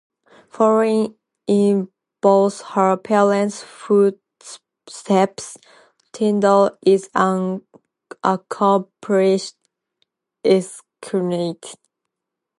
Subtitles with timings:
[0.49, 1.13] Following
[1.45, 1.89] in
[2.21, 5.57] both her parents' footsteps,
[6.11, 7.61] Tindall is an
[8.23, 9.57] accomplished
[10.43, 11.75] equestrienne.